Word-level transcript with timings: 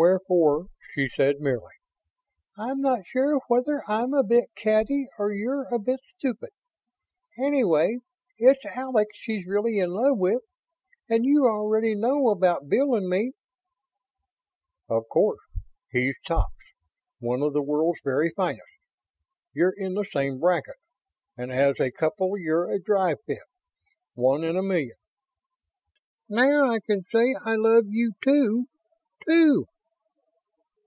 Wherefore 0.00 0.68
she 0.94 1.10
said 1.10 1.40
merely: 1.40 1.74
"I'm 2.56 2.80
not 2.80 3.04
sure 3.04 3.38
whether 3.48 3.82
I'm 3.86 4.14
a 4.14 4.22
bit 4.24 4.46
catty 4.54 5.10
or 5.18 5.30
you're 5.30 5.64
a 5.68 5.78
bit 5.78 6.00
stupid. 6.16 6.48
Anyway, 7.38 7.98
it's 8.38 8.64
Alex 8.64 9.10
she's 9.18 9.46
really 9.46 9.78
in 9.78 9.90
love 9.90 10.16
with. 10.16 10.40
And 11.10 11.26
you 11.26 11.44
already 11.44 11.94
know 11.94 12.30
about 12.30 12.66
Bill 12.66 12.94
and 12.94 13.10
me." 13.10 13.32
"Of 14.88 15.06
course. 15.10 15.40
He's 15.90 16.16
tops. 16.26 16.54
One 17.18 17.42
of 17.42 17.52
the 17.52 17.62
world's 17.62 18.00
very 18.02 18.30
finest. 18.34 18.78
You're 19.52 19.74
in 19.76 19.92
the 19.92 20.04
same 20.04 20.40
bracket, 20.40 20.76
and 21.36 21.52
as 21.52 21.78
a 21.78 21.92
couple 21.92 22.38
you're 22.38 22.70
a 22.70 22.80
drive 22.80 23.18
fit. 23.26 23.40
One 24.14 24.44
in 24.44 24.56
a 24.56 24.62
million." 24.62 24.96
"Now 26.26 26.72
I 26.72 26.80
can 26.80 27.02
say 27.02 27.34
'I 27.44 27.54
love 27.56 27.84
you, 27.90 28.12
too', 28.24 28.64
too." 29.28 29.66